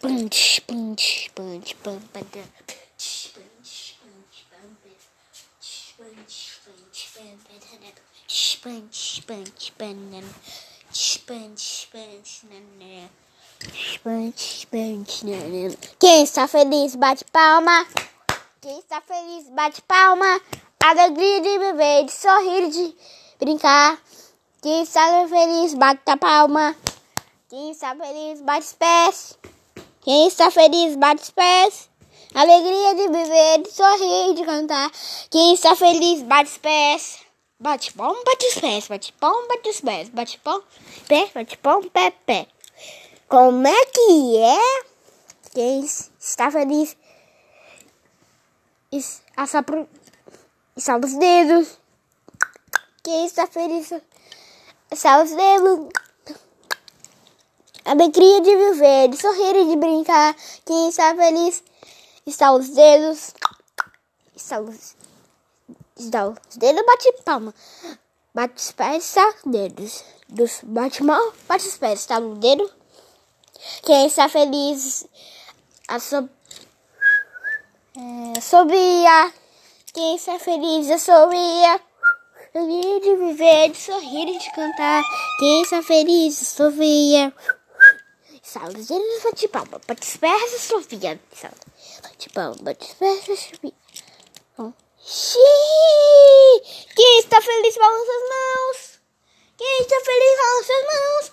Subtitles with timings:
[0.00, 4.70] punch, punch, punch, punch, punch, punch, punch, punch, pam,
[5.98, 6.38] punch,
[8.62, 9.92] punch, pam,
[11.26, 13.10] punch, punch, nan,
[14.02, 17.86] punch, punch, nan, Quem está feliz bate palma.
[18.62, 20.40] Quem está feliz bate palma.
[20.82, 22.96] Alegria de viver, de sorrir, de
[23.38, 23.98] brincar.
[24.62, 26.74] Quem está feliz bate a palma.
[27.50, 29.38] Quem está feliz bate os pés.
[30.02, 31.90] Quem está feliz bate os pés.
[32.34, 34.90] Alegria de viver, de sorrir, de cantar.
[35.30, 37.18] Quem está feliz bate os pés.
[37.58, 40.62] Bate pão, bate os pés, bate pão, bate os pés, bate pão,
[41.06, 42.46] pé, bate pão, pé, pé.
[43.28, 44.82] Como é que é?
[45.52, 46.96] Quem está feliz
[49.36, 49.86] assopra,
[50.74, 51.78] estala os dedos.
[53.02, 53.92] Quem está feliz
[54.90, 55.88] estala os dedos.
[57.90, 60.36] Alegria de viver, de sorrir e de brincar.
[60.64, 61.60] Quem está feliz
[62.24, 63.34] estala os dedos.
[64.36, 64.94] Estala os
[66.08, 67.52] dá os dedos, bate palma.
[68.32, 69.34] Bate os pés, tá?
[69.44, 70.04] Dedos.
[70.28, 72.20] Dos, bate mão, bate os pés, tá?
[72.20, 72.70] No dedo.
[73.82, 75.04] Quem está feliz,
[75.88, 76.30] assob...
[77.96, 79.32] é, sobia.
[79.92, 81.80] Quem está feliz, assobia.
[82.52, 85.02] Feliz de viver, de sorrir e de cantar.
[85.40, 87.34] Quem está feliz, assobia.
[88.52, 89.80] Sala os dedos, bate palma.
[89.86, 91.20] Pés, assobia.
[92.02, 93.72] Bate palma, pés, assobia.
[94.98, 96.60] Xiii!
[96.96, 99.00] Quem está feliz balança as mãos?
[99.56, 101.26] Quem está feliz balança as mãos?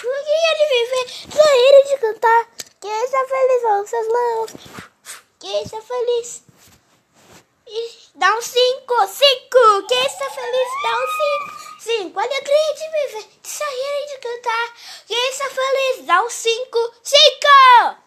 [0.00, 2.48] Quem de viver, sorrir de cantar?
[2.80, 4.50] Quem está feliz balança as mãos?
[5.40, 6.42] Quem está feliz?
[8.14, 9.86] Dá um cinco, cinco.
[9.88, 10.68] Quem está feliz?
[10.84, 12.20] Dá um cinco, cinco.
[12.20, 13.31] Alegria de viver,
[14.42, 14.74] cantar.
[15.06, 16.06] Quem está feliz?
[16.06, 18.01] Dá um cinco, cinco!